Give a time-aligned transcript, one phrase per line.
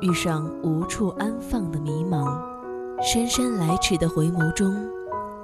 [0.00, 2.24] 遇上无处安放的迷茫，
[3.02, 4.74] 姗姗来迟的回眸中，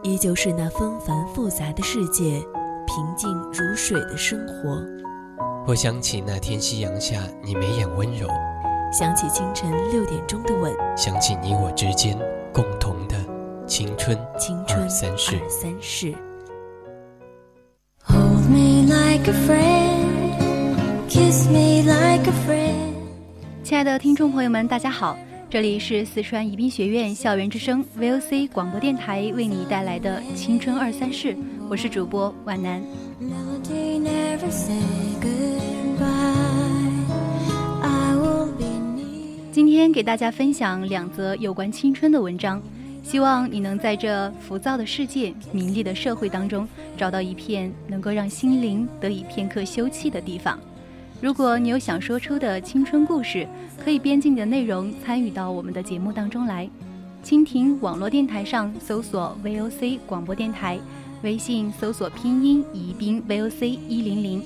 [0.03, 2.41] 依旧是那纷繁复杂的世界，
[2.87, 4.81] 平静如水的生活。
[5.67, 8.29] 我想起那天夕阳下你眉眼温柔，
[8.93, 12.17] 想起清晨六点钟的吻，想起你我之间
[12.53, 13.17] 共同的
[13.67, 15.37] 青春青春二三世。
[15.49, 16.15] 三世。
[18.05, 22.84] Hold me like a friend, kiss me like a friend.
[23.65, 25.17] 亲爱的听众朋友们，大家好，
[25.49, 31.35] 这里是四川宜宾学院校园之声 VOC 广播电台为你带来的青春二三事，
[31.71, 32.83] 我是主播皖南。
[39.51, 42.63] 今天给大家分享两则有关青春的文章，
[43.03, 50.61] 希望你能在这浮躁的世界、名利的社会当中，找到一片能够让心灵得以片刻休憩的地方。
[51.21, 53.47] 如果你有想说出的青春故事，
[53.83, 56.69] 可以编辑你的内容参与到我们的节目当中来。
[57.25, 60.79] 蜻蜓网络电台上搜索 VOC 广播电台，
[61.23, 64.43] 微信搜索拼音宜宾 VOC 一零零，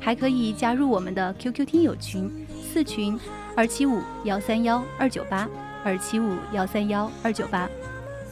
[0.00, 2.28] 还可以加入我们的 QQ 听友群
[2.60, 3.16] 四群
[3.54, 5.48] 二七五幺三幺二九八
[5.84, 7.68] 二七五幺三幺二九八。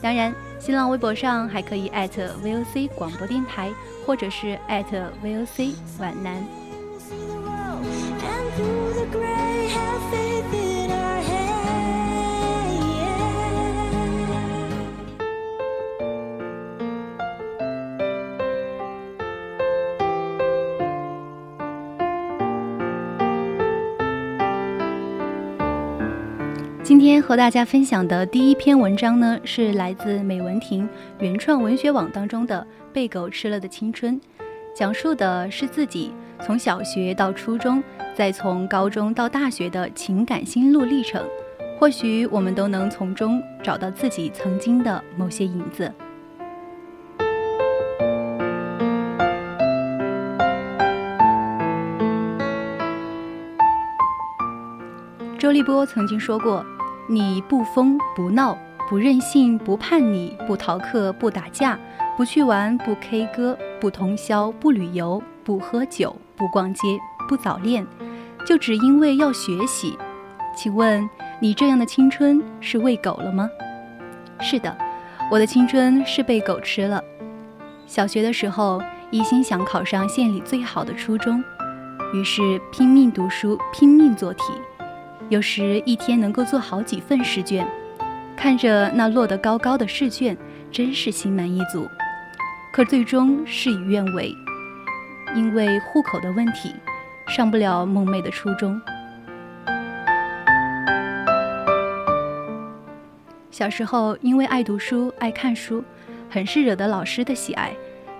[0.02, 3.70] 当然，新浪微博上还可以艾特 VOC 广播电台，
[4.04, 6.44] 或者是艾特 VOC 皖南。
[27.34, 34.14] 和大家分享的第一篇文章呢，是来自美文亭原创文学网当中的《被狗吃了的青春》，
[34.72, 37.82] 讲述的是自己从小学到初中，
[38.14, 41.20] 再从高中到大学的情感心路历程。
[41.76, 45.92] 或许我们都能从中找到自己曾经的某些影子。
[55.36, 56.64] 周立波曾经说过
[57.06, 58.56] ：“你不疯不闹，
[58.88, 61.78] 不任性，不叛逆，不逃课，不打架，
[62.16, 66.98] 不去玩，不 K 歌，不通宵，不旅游，不喝酒，不逛街，
[67.28, 67.86] 不早恋，
[68.46, 69.98] 就只因为要学习。
[70.56, 71.08] 请问
[71.40, 73.50] 你这样的青春是喂狗了吗？”
[74.40, 74.74] 是的，
[75.30, 77.02] 我的青春是被狗吃了。
[77.86, 81.44] 小学的时候，一心想考上县里最好的初中，
[82.14, 84.42] 于是拼命读书，拼命做题。
[85.30, 87.66] 有时一天能够做好几份试卷，
[88.36, 90.36] 看着那摞得高高的试卷，
[90.70, 91.88] 真是心满意足。
[92.72, 94.34] 可最终事与愿违，
[95.34, 96.74] 因为户口的问题，
[97.26, 98.80] 上不了梦寐的初中。
[103.50, 105.82] 小时候因为爱读书、爱看书，
[106.28, 107.72] 很是惹得老师的喜爱，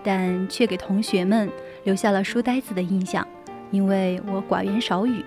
[0.03, 1.51] 但却给同学们
[1.83, 3.27] 留下了书呆子的印象，
[3.71, 5.23] 因为我寡言少语。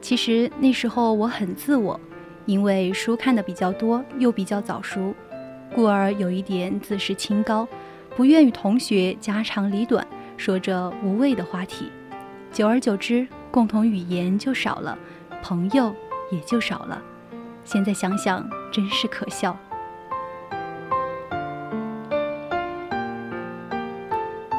[0.00, 1.98] 其实那时候我很自我，
[2.46, 5.14] 因为书看的比较多，又比较早熟，
[5.74, 7.66] 故而有一点自视清高，
[8.16, 10.06] 不愿与同学家长里短，
[10.36, 11.90] 说着无谓的话题。
[12.50, 14.98] 久而久之，共同语言就少了，
[15.42, 15.94] 朋友
[16.30, 17.02] 也就少了。
[17.64, 19.54] 现在想想，真是可笑。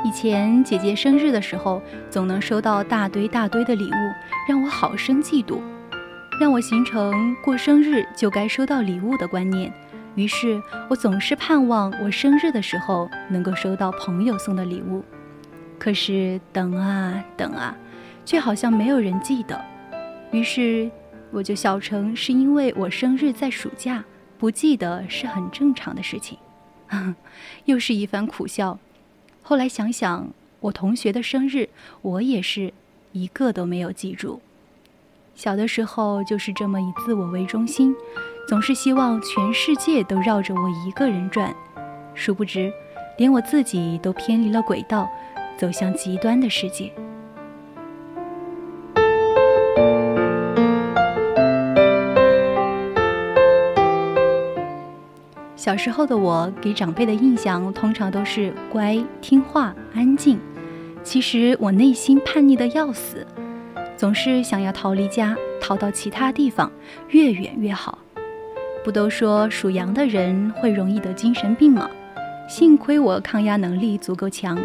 [0.09, 4.13] 以前姐姐生日的时候，总能收到大堆大堆的礼物，
[4.47, 5.59] 让我好生嫉妒，
[6.41, 9.71] 让我形成过生日就该收到礼物的观念。
[10.15, 15.05] 于是我总是盼望我生日的时候能够收到朋友送的礼物。
[15.77, 17.77] 可是等啊等啊，
[18.25, 19.63] 却好像没有人记得。
[20.31, 20.89] 于是
[21.29, 24.03] 我就笑称是因为我生日在暑假，
[24.39, 26.35] 不记得是很正常的事情。
[27.65, 28.79] 又是一番苦笑。
[29.41, 31.69] 后来想想，我同学的生日，
[32.01, 32.73] 我也是
[33.13, 34.41] 一个都没有记住。
[35.35, 37.95] 小的时候就是这么以自我为中心，
[38.47, 41.55] 总是希望全世界都绕着我一个人转。
[42.13, 42.71] 殊不知，
[43.17, 45.09] 连我自己都偏离了轨道，
[45.57, 46.91] 走向极端的世界。
[55.59, 60.39] 小时候的我给长辈的印象通常都是乖、听话、安静。
[61.03, 63.27] 其实我内心叛逆的要死，
[63.97, 66.71] 总是想要逃离家，逃到其他地方，
[67.09, 67.99] 越远越好。
[68.85, 71.89] 不都说属羊的人会容易得精神病吗？
[72.47, 74.57] 幸亏我抗压能力足够强，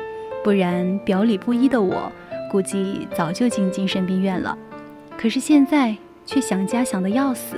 [0.44, 2.12] 不然表里不一的我，
[2.48, 4.56] 估计早就进精神病院了。
[5.18, 7.56] 可是现在却想家想得要死，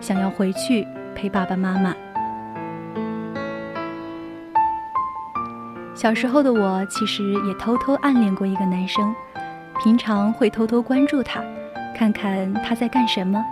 [0.00, 0.86] 想要回去
[1.16, 1.92] 陪爸爸妈妈。
[5.98, 9.12] 小时候的我其实也偷偷暗恋过一个男生，
[9.82, 11.42] 平常会偷偷关注他，
[11.92, 13.44] 看看他在干什么。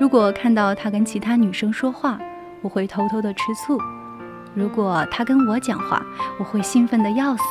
[0.00, 2.18] 如果看到他跟其他女生说话，
[2.62, 3.78] 我会偷偷的吃醋；
[4.54, 6.02] 如果他跟我讲话，
[6.36, 7.42] 我会兴奋的要死，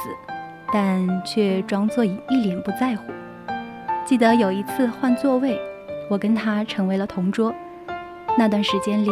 [0.74, 3.14] 但却装作一脸不在乎。
[4.04, 5.58] 记得有一次换座位，
[6.10, 7.56] 我跟他成为了同桌。
[8.38, 9.12] 那段时间里，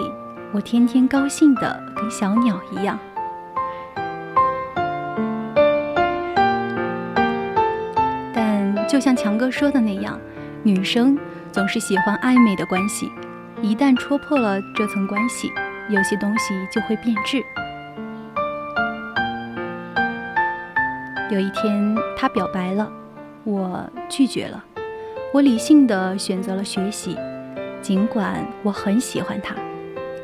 [0.52, 3.00] 我天天高兴的跟小鸟一样。
[8.89, 10.19] 就像强哥说的那样，
[10.63, 11.15] 女生
[11.51, 13.12] 总是喜欢暧昧的关系。
[13.62, 15.51] 一旦戳破了这层关系，
[15.89, 17.44] 有些东西就会变质。
[21.30, 22.91] 有一天，他表白了，
[23.44, 24.65] 我拒绝了。
[25.31, 27.15] 我理性的选择了学习，
[27.83, 29.53] 尽管我很喜欢他，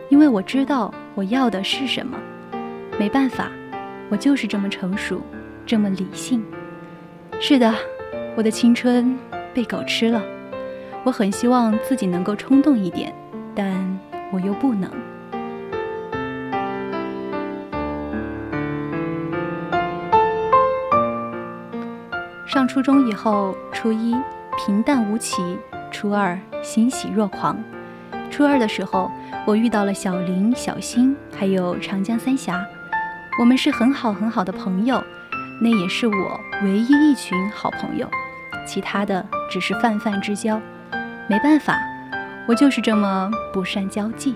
[0.10, 2.18] 因为我知道我要的是什么。
[2.98, 3.52] 没办法，
[4.10, 5.22] 我就是这么成熟，
[5.68, 6.44] 这么理性。
[7.40, 7.72] 是的，
[8.36, 9.18] 我的青春
[9.54, 10.22] 被狗吃了。
[11.04, 13.14] 我很希望自己能够冲动一点。
[13.56, 13.74] 但
[14.34, 14.92] 我又不能。
[22.46, 24.14] 上初中以后，初一
[24.58, 25.58] 平淡无奇，
[25.90, 27.58] 初二欣喜若狂。
[28.30, 29.10] 初二的时候，
[29.48, 32.62] 我遇到了小林、小新，还有长江三峡，
[33.40, 35.02] 我们是很好很好的朋友，
[35.62, 38.10] 那也是我唯一一群好朋友，
[38.66, 40.60] 其他的只是泛泛之交。
[41.28, 41.80] 没办法。
[42.48, 44.36] 我就是这么不善交际。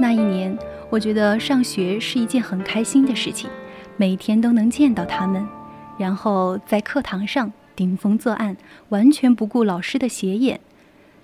[0.00, 0.58] 那一年，
[0.88, 3.48] 我觉得上学是一件很开心的事情，
[3.96, 5.46] 每天都能见到他们，
[5.96, 8.56] 然后在课堂上顶风作案，
[8.88, 10.58] 完全不顾老师的斜眼。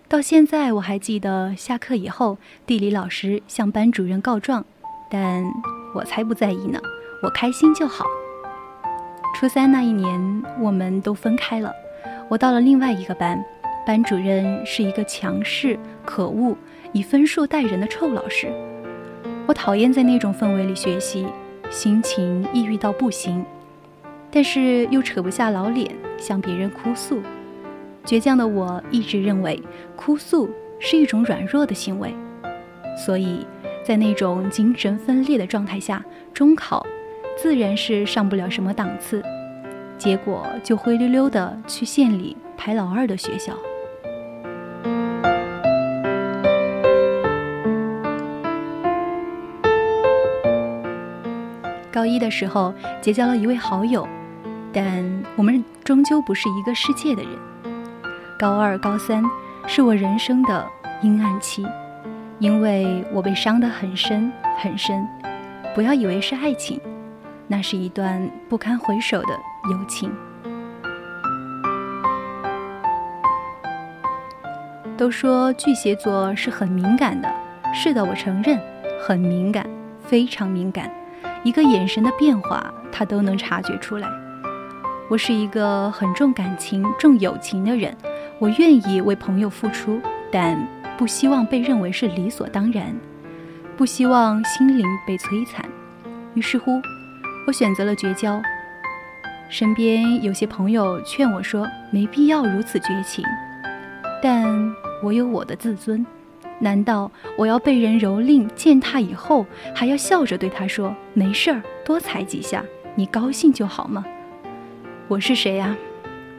[0.07, 4.65] 到现在我还记得，下课以后，地理老师向班主任告状，
[5.11, 5.45] 但
[5.93, 6.79] 我才不在意呢，
[7.23, 8.05] 我开心就好。
[9.35, 11.73] 初三那一年，我们都分开了。
[12.29, 13.45] 我到了另外一个班，
[13.87, 16.57] 班主任是一个强势、可恶、
[16.93, 18.51] 以分数待人的臭老师。
[19.47, 21.27] 我讨厌在那种氛围里学习，
[21.71, 23.45] 心情抑郁到不行，
[24.31, 27.23] 但是又扯不下老脸向别人哭诉。
[28.05, 29.63] 倔强的我一直认为
[29.95, 30.49] 哭诉
[30.79, 32.15] 是一种软弱的行为，
[32.97, 33.47] 所以
[33.85, 36.85] 在那种精神分裂的状态下，中考
[37.37, 39.23] 自然是上不了什么档次。
[39.99, 43.55] 结果就灰溜溜的去县里排老二的学校。
[51.91, 54.07] 高一的时候结交了一位好友，
[54.71, 57.33] 但我们终究不是一个世界的人。
[58.39, 59.25] 高二、高三
[59.67, 60.67] 是我人生的
[61.03, 61.67] 阴暗期，
[62.39, 65.09] 因为我被伤得很深很深。
[65.75, 66.79] 不要以为是爱情，
[67.49, 69.29] 那是一段不堪回首的。
[69.69, 70.13] 友情。
[74.97, 77.29] 都说巨蟹座是很敏感的，
[77.75, 78.57] 是的，我承认
[79.05, 79.69] 很敏感，
[80.01, 80.89] 非常敏感，
[81.43, 84.09] 一个眼神的变化他都能察觉出来。
[85.11, 87.97] 我是一个很重感情、重友情的人，
[88.39, 90.01] 我愿意为朋友付出，
[90.31, 90.57] 但
[90.97, 92.95] 不希望被认为是理所当然，
[93.77, 95.69] 不希望心灵被摧残。
[96.35, 96.81] 于是乎，
[97.47, 98.43] 我选择了绝交。
[99.49, 103.25] 身边有些朋友劝我说：“没必要如此绝情。”
[104.21, 106.05] 但我有我的自尊，
[106.59, 112.65] 难道我要被人蹂躏、践踏以后，还要笑着对他说：“没事儿，多踩几下，
[112.97, 114.05] 你高兴就好吗？”
[115.07, 115.77] 我是谁呀？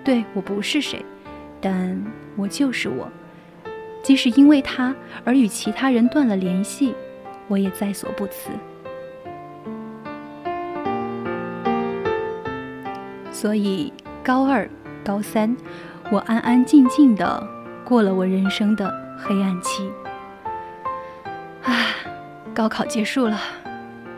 [0.03, 1.05] 对我不是谁，
[1.61, 1.97] 但
[2.35, 3.09] 我就是我。
[4.03, 6.93] 即使因为他而与其他人断了联系，
[7.47, 8.49] 我也在所不辞。
[13.39, 14.67] 所以，高二、
[15.05, 15.55] 高三，
[16.09, 17.47] 我安安静静的
[17.85, 19.91] 过了我人生的黑暗期。
[21.61, 21.93] 啊，
[22.55, 23.39] 高考结束了，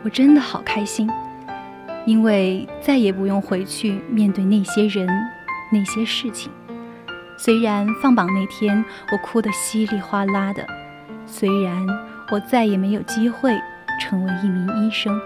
[0.02, 1.10] 我真的好开心，
[2.06, 5.06] 因为再也不用回去面对那些人、
[5.70, 6.50] 那些事情。
[7.36, 10.66] 虽然放榜那天我哭得稀里哗啦的，
[11.26, 11.86] 虽然
[12.32, 13.54] 我再也没有机会
[14.00, 15.20] 成为一名医生。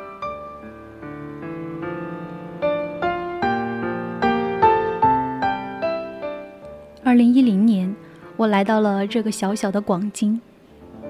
[7.14, 7.94] 二零一零年，
[8.37, 10.40] 我来到了这个小小的广京，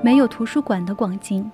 [0.03, 1.51] 没有图书馆的广京。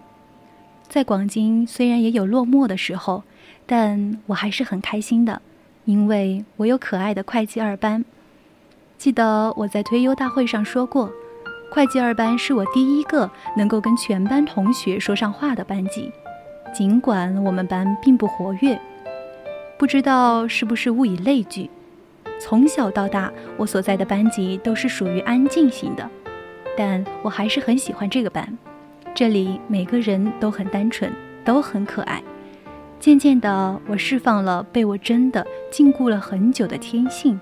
[0.88, 3.22] 在广京，虽然也有落寞的时候，
[3.64, 5.40] 但我还是很开心的，
[5.84, 8.04] 因为我有可爱的会计二班。
[8.98, 11.08] 记得我在推优大会上说过，
[11.70, 16.10] 会计二班是我第一个能够跟全班同学说上话的班级，
[16.74, 18.76] 尽管我们班并不活跃。
[19.78, 21.70] 不知道是不是物以类聚。
[22.40, 26.08] 从小到大，我所在的班级都是属于安静型的，
[26.74, 28.56] 但我还是很喜欢这个班。
[29.14, 31.12] 这里每个人都很单纯，
[31.44, 32.22] 都很可爱。
[32.98, 37.38] 渐渐的，我释放了被我真的禁锢了很久的天性。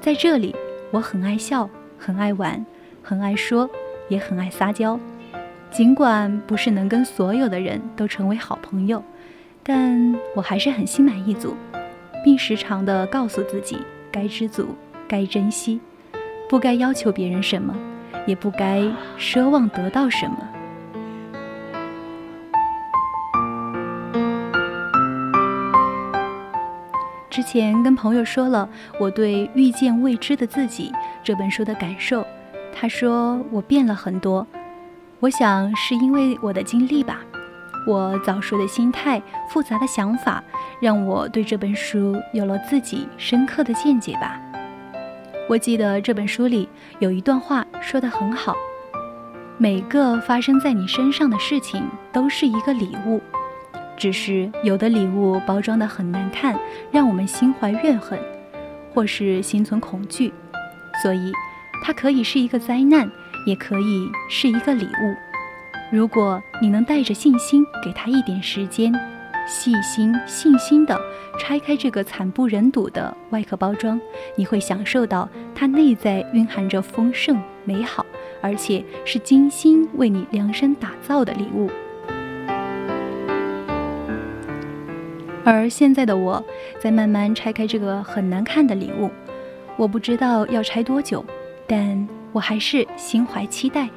[0.00, 0.54] 在这里，
[0.90, 1.68] 我很爱笑，
[1.98, 2.64] 很爱玩，
[3.02, 3.68] 很爱说，
[4.08, 5.00] 也很爱撒娇。
[5.70, 9.02] 尽管不是能跟所有的人都成为好朋友，
[9.62, 11.54] 但我还是很心满意足，
[12.24, 13.78] 并时常的告诉自己。
[14.20, 14.74] 该知足，
[15.06, 15.80] 该珍惜，
[16.48, 17.72] 不该要求别人什么，
[18.26, 18.82] 也不该
[19.16, 20.36] 奢望得到什么。
[27.30, 30.90] 之前跟朋友说了我对《遇见未知的自己》
[31.22, 32.26] 这本书的感受，
[32.74, 34.44] 他说我变了很多。
[35.20, 37.20] 我想是因为我的经历吧，
[37.88, 40.44] 我早熟的心态，复杂的想法。
[40.78, 44.38] 让我对这本书有了自己深刻的见解吧。
[45.48, 46.68] 我记得这本书里
[46.98, 48.54] 有一段话说得很好：
[49.56, 53.22] 每个发生在你身上的事情都是一个礼物，
[53.96, 56.60] 只是有的礼物包装得很难看，
[56.92, 58.18] 让我们心怀怨恨，
[58.92, 60.30] 或是心存恐惧。
[61.02, 61.32] 所以，
[61.82, 63.10] 它可以是一个灾难，
[63.46, 65.27] 也可以是一个礼物。
[65.90, 68.92] 如果你能带着信心给他一点时间。
[69.50, 70.94] 细心、信心地
[71.40, 73.98] 拆开这个惨不忍睹的外壳包装，
[74.36, 78.04] 你会享受到它内在蕴含着丰盛、美好，
[78.42, 81.70] 而且是精心为你量身打造的礼物。
[85.46, 86.44] 而现在的我，
[86.78, 89.10] 在慢慢拆开这个很难看的礼物，
[89.78, 91.24] 我不知道要拆多久，
[91.66, 93.88] 但我还是心怀期待。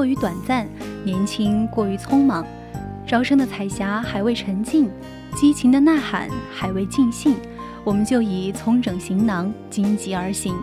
[0.00, 0.66] 过于短暂，
[1.04, 2.42] 年轻过于匆忙，
[3.06, 4.88] 招生的彩霞还未沉静，
[5.36, 7.36] 激情的呐喊还未尽兴，
[7.84, 10.54] 我们就已重整行囊，荆棘而行。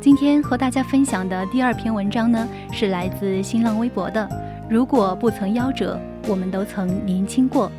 [0.00, 4.28] 今天和大家分享的第二篇文章呢，是来自新浪微博的。
[4.68, 5.96] 如果不曾夭折，
[6.26, 7.70] 我们都曾年轻过。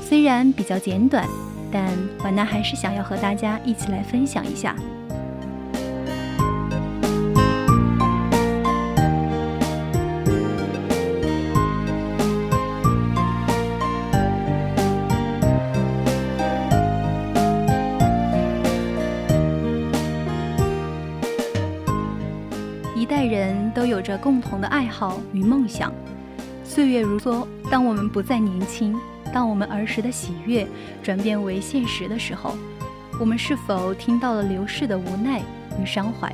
[0.00, 1.24] 虽然比较简短，
[1.70, 1.88] 但
[2.24, 4.74] 婉娜还是想要和大家一起来分享一下。
[24.22, 25.92] 共同的爱好与梦想。
[26.64, 28.96] 岁月如梭，当我们不再年轻，
[29.34, 30.66] 当我们儿时的喜悦
[31.02, 32.56] 转变为现实的时候，
[33.18, 35.42] 我们是否听到了流逝的无奈
[35.82, 36.32] 与伤怀？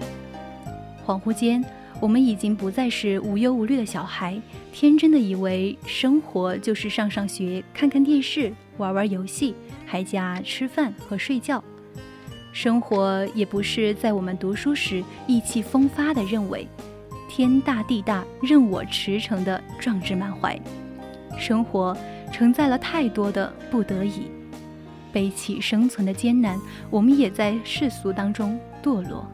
[1.04, 1.64] 恍惚间，
[1.98, 4.38] 我们已经不再是无忧无虑的小孩，
[4.70, 9.54] 天真的以为生活就是上上学、看看电视、玩玩游戏，
[9.86, 11.64] 还加吃饭和睡觉。
[12.52, 16.68] 生活也不是在我们读书时意气风发的认为。
[17.28, 20.58] 天大地大，任我驰骋的壮志满怀。
[21.38, 21.96] 生活
[22.32, 24.28] 承载了太多的不得已，
[25.12, 26.58] 背起生存的艰难，
[26.90, 29.24] 我们也在世俗当中堕落。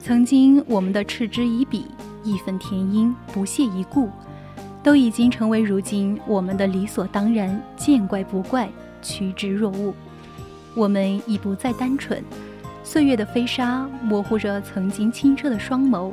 [0.00, 1.86] 曾经我们的嗤之以鼻、
[2.22, 4.10] 义愤填膺、不屑一顾，
[4.82, 8.68] 都已经成为如今我们的理所当然，见怪不怪，
[9.00, 9.94] 趋之若鹜。
[10.74, 12.22] 我们已不再单纯，
[12.82, 16.12] 岁月的飞沙模糊着曾经清澈的双眸，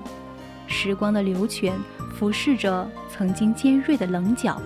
[0.68, 1.74] 时光的流泉
[2.16, 4.62] 俯视着曾经尖锐的棱角。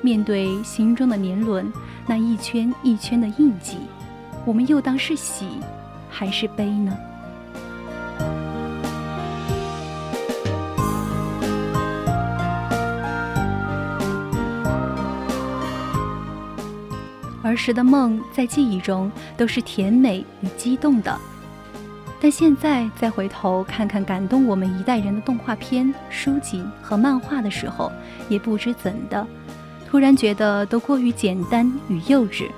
[0.00, 1.70] 面对心中的年轮，
[2.06, 3.76] 那一圈一圈的印记，
[4.46, 5.46] 我们又当是喜，
[6.08, 6.96] 还是悲呢？
[17.42, 21.18] 儿时的梦在记忆中都是甜美与激动的，
[22.20, 27.90] 但现在再回头看看感动我们一代人的动画片、书籍和漫画的时候，
[28.28, 29.26] 也不知怎的，
[29.88, 32.48] 突然觉得都过于简单与幼稚。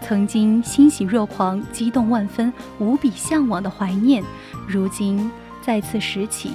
[0.00, 4.22] 曾经欣喜若狂、激动万分、无比向往的怀念，
[4.68, 5.28] 如今
[5.60, 6.52] 再次拾起，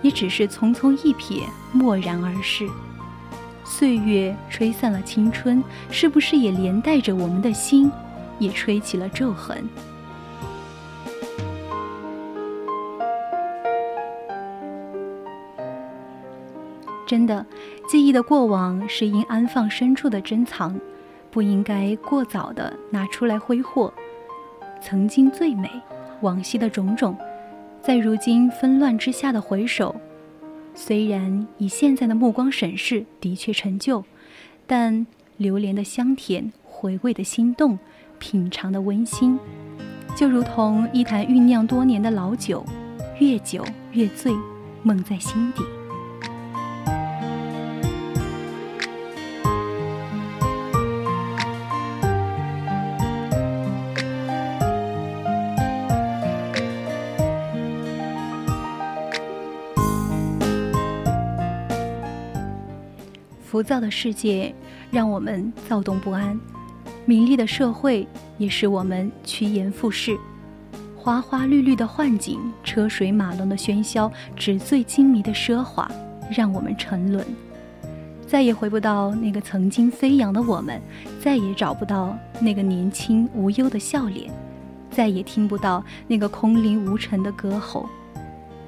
[0.00, 1.42] 也只是匆匆一瞥，
[1.74, 2.66] 蓦然而逝。
[3.64, 7.90] 岁月吹散了青春，是不是也连带着我们的心，
[8.38, 9.64] 也吹起了皱痕？
[17.06, 17.44] 真的，
[17.88, 20.78] 记忆的过往是应安放深处的珍藏，
[21.30, 23.92] 不应该过早的拿出来挥霍。
[24.80, 25.70] 曾经最美，
[26.20, 27.16] 往昔的种种，
[27.80, 29.94] 在如今纷乱之下的回首。
[30.74, 34.04] 虽然以现在的目光审视，的确陈旧，
[34.66, 37.78] 但榴莲的香甜，回味的心动，
[38.18, 39.38] 品尝的温馨，
[40.16, 42.64] 就如同一坛酝酿多年的老酒，
[43.20, 44.32] 越久越醉，
[44.82, 45.62] 梦在心底。
[63.54, 64.52] 浮躁的世界
[64.90, 66.36] 让我们躁动不安，
[67.04, 68.04] 名利的社会
[68.36, 70.18] 也使我们趋炎附势。
[70.96, 75.88] 花花绿绿的幻景，车水马龙的喧嚣，纸醉金迷的奢华，
[76.36, 77.24] 让我们沉沦。
[78.26, 80.82] 再也回不到那个曾经飞扬的我们，
[81.20, 84.32] 再也找不到那个年轻无忧的笑脸，
[84.90, 87.88] 再也听不到那个空灵无尘的歌喉。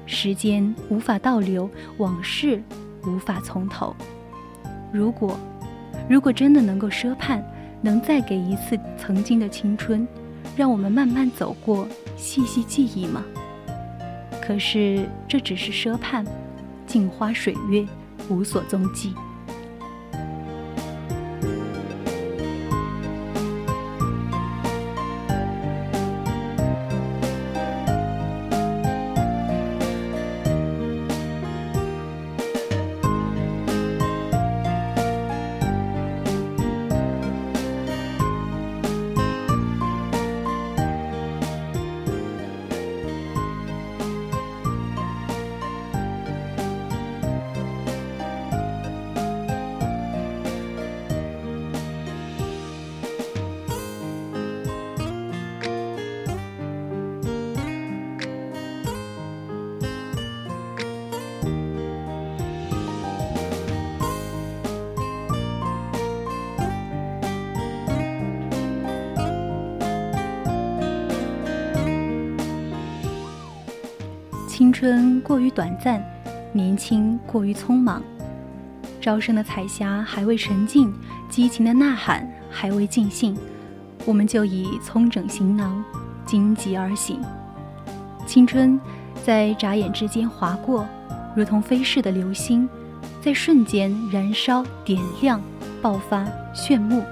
[0.05, 2.63] 时间无法倒流，往事
[3.05, 3.93] 无法从头。
[4.91, 5.37] 如果，
[6.09, 7.43] 如果真的能够奢盼，
[7.81, 10.07] 能再给一次曾经的青春，
[10.55, 13.23] 让我们慢慢走过，细细记忆吗？
[14.41, 16.25] 可是这只是奢盼，
[16.85, 17.85] 镜花水月，
[18.29, 19.13] 无所踪迹。
[74.57, 76.03] 青春过于短暂，
[76.51, 78.01] 年轻过于匆忙。
[78.99, 80.91] 朝生的彩霞还未沉静，
[81.29, 83.37] 激情的呐喊还未尽兴，
[84.03, 85.83] 我们就已匆整行囊，
[86.25, 87.21] 荆棘而行。
[88.25, 88.81] 青春
[89.23, 90.87] 在眨眼之间划过，
[91.35, 92.67] 如同飞逝的流星，
[93.21, 95.39] 在瞬间燃烧、点亮、
[95.83, 97.03] 爆发、炫目。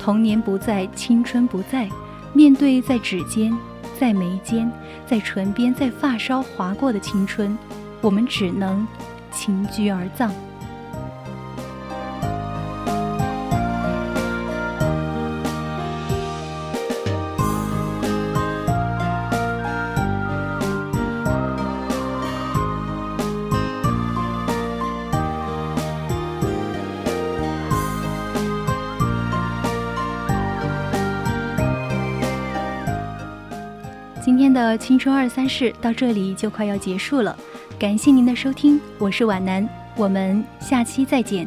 [0.00, 1.88] 童年不在，青春不在，
[2.32, 3.56] 面对在指尖。
[3.98, 4.70] 在眉间，
[5.06, 7.56] 在唇边，在发梢划过的青春，
[8.00, 8.86] 我们只能
[9.32, 10.32] 情居而葬。
[34.64, 37.36] 的青春二三事到这里就快要结束了，
[37.78, 41.46] 感谢您的收听，我是皖南，我们下期再见。